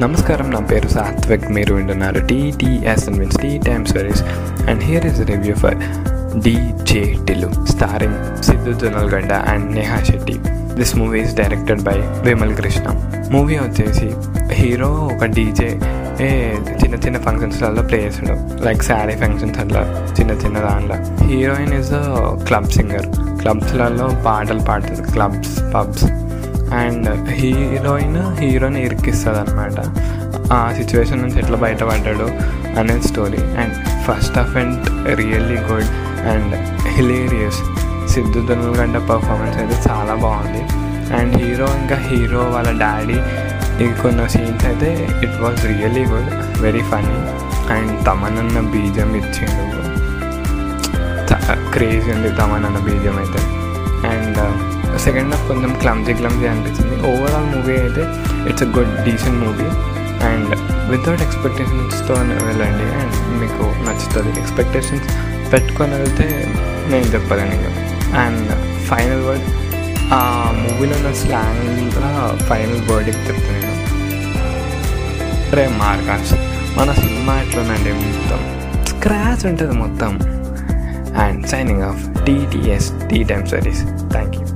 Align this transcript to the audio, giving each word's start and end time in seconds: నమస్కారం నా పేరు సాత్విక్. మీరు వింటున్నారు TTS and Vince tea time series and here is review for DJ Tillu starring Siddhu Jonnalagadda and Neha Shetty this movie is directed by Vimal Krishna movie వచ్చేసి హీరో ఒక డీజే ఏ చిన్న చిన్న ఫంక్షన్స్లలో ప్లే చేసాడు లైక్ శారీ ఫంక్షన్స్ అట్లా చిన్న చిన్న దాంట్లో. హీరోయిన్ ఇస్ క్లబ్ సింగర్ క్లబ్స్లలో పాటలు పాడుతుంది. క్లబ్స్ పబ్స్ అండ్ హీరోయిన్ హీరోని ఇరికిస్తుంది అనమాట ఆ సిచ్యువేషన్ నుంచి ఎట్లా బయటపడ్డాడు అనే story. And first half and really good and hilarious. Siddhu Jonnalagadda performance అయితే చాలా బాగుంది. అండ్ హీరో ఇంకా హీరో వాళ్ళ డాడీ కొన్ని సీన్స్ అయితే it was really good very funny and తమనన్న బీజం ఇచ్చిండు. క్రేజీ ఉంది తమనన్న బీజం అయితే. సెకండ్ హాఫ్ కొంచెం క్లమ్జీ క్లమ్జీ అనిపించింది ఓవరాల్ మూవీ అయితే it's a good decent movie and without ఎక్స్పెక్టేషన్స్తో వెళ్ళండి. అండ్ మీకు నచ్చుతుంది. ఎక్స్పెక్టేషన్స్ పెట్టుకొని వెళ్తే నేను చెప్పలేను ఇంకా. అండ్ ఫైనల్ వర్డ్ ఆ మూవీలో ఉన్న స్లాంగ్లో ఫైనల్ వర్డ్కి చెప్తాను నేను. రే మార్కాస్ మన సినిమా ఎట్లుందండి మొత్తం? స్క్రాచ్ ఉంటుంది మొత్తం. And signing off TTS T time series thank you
నమస్కారం 0.00 0.50
నా 0.50 0.60
పేరు 0.60 0.88
సాత్విక్. 0.88 1.50
మీరు 1.50 1.74
వింటున్నారు 1.74 2.20
TTS 2.20 3.08
and 3.08 3.18
Vince 3.18 3.36
tea 3.36 3.58
time 3.58 3.86
series 3.86 4.22
and 4.68 4.82
here 4.82 5.06
is 5.06 5.20
review 5.20 5.54
for 5.54 5.76
DJ 6.40 7.16
Tillu 7.26 7.64
starring 7.64 8.42
Siddhu 8.42 8.72
Jonnalagadda 8.72 9.32
and 9.32 9.72
Neha 9.72 10.00
Shetty 10.00 10.38
this 10.74 10.96
movie 10.96 11.20
is 11.20 11.36
directed 11.36 11.82
by 11.82 11.94
Vimal 11.98 12.56
Krishna 12.56 12.86
movie 13.30 13.56
వచ్చేసి 13.56 14.14
హీరో 14.52 14.88
ఒక 14.88 15.24
డీజే 15.24 15.80
ఏ 16.20 16.52
చిన్న 16.84 16.94
చిన్న 16.94 17.18
ఫంక్షన్స్లలో 17.18 17.82
ప్లే 17.82 17.98
చేసాడు 18.06 18.64
లైక్ 18.64 18.82
శారీ 18.82 19.12
ఫంక్షన్స్ 19.12 19.58
అట్లా 19.58 20.12
చిన్న 20.20 20.30
చిన్న 20.30 20.58
దాంట్లో. 20.58 21.26
హీరోయిన్ 21.26 21.72
ఇస్ 21.72 21.90
క్లబ్ 22.46 22.66
సింగర్ 22.66 23.06
క్లబ్స్లలో 23.40 24.22
పాటలు 24.26 24.60
పాడుతుంది. 24.60 25.12
క్లబ్స్ 25.12 25.74
పబ్స్ 25.74 26.04
అండ్ 26.72 27.28
హీరోయిన్ 27.28 28.20
హీరోని 28.40 28.80
ఇరికిస్తుంది 28.84 29.38
అనమాట 29.38 29.78
ఆ 30.52 30.72
సిచ్యువేషన్ 30.76 31.22
నుంచి 31.22 31.38
ఎట్లా 31.38 31.56
బయటపడ్డాడు 31.56 32.28
అనే 32.78 33.00
story. 33.00 33.42
And 33.62 33.74
first 34.06 34.38
half 34.38 34.56
and 34.56 34.88
really 35.16 35.58
good 35.70 35.90
and 36.32 36.54
hilarious. 36.88 37.60
Siddhu 38.12 38.40
Jonnalagadda 38.48 38.96
performance 39.10 39.58
అయితే 39.58 39.76
చాలా 39.90 40.14
బాగుంది. 40.14 40.62
అండ్ 41.14 41.32
హీరో 41.42 41.68
ఇంకా 41.80 41.96
హీరో 42.08 42.42
వాళ్ళ 42.54 42.70
డాడీ 42.80 43.18
కొన్ని 44.02 44.28
సీన్స్ 44.28 44.64
అయితే 44.66 44.90
it 45.22 45.38
was 45.42 45.66
really 45.66 46.04
good 46.12 46.30
very 46.62 46.82
funny 46.90 47.18
and 47.74 48.06
తమనన్న 48.06 48.60
బీజం 48.72 49.10
ఇచ్చిండు. 49.16 49.62
క్రేజీ 51.72 52.10
ఉంది 52.12 52.28
తమనన్న 52.28 52.78
బీజం 52.78 53.16
అయితే. 53.18 53.33
సెకండ్ 55.04 55.34
హాఫ్ 55.34 55.48
కొంచెం 55.48 55.72
క్లమ్జీ 55.80 56.12
క్లమ్జీ 56.12 56.46
అనిపించింది 56.46 56.96
ఓవరాల్ 57.10 57.48
మూవీ 57.54 57.74
అయితే 57.76 58.04
it's 58.50 58.62
a 58.62 58.66
good 58.66 58.94
decent 59.04 59.38
movie 59.46 59.68
and 60.26 60.52
without 60.90 61.22
ఎక్స్పెక్టేషన్స్తో 61.22 62.14
వెళ్ళండి. 62.14 62.86
అండ్ 63.00 63.16
మీకు 63.40 63.64
నచ్చుతుంది. 63.88 64.40
ఎక్స్పెక్టేషన్స్ 64.40 65.06
పెట్టుకొని 65.52 65.94
వెళ్తే 65.94 66.26
నేను 66.88 67.04
చెప్పలేను 67.04 67.54
ఇంకా. 67.54 67.72
అండ్ 68.20 68.50
ఫైనల్ 68.84 69.22
వర్డ్ 69.26 69.42
ఆ 70.12 70.20
మూవీలో 70.56 70.96
ఉన్న 70.96 71.12
స్లాంగ్లో 71.12 72.10
ఫైనల్ 72.46 72.82
వర్డ్కి 72.90 73.16
చెప్తాను 73.16 73.60
నేను. 73.60 73.74
రే 75.56 75.68
మార్కాస్ 75.68 76.32
మన 76.78 76.92
సినిమా 76.92 77.34
ఎట్లుందండి 77.40 77.92
మొత్తం? 77.92 78.40
స్క్రాచ్ 78.84 79.46
ఉంటుంది 79.46 79.74
మొత్తం. 79.78 80.12
And 81.22 81.46
signing 81.46 81.82
off 81.82 82.24
TTS 82.26 82.92
T 83.10 83.22
time 83.24 83.46
series 83.46 83.82
thank 84.12 84.36
you 84.36 84.46